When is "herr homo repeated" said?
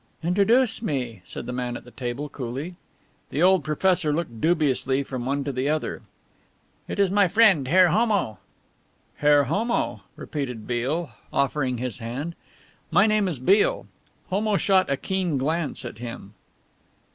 9.17-10.65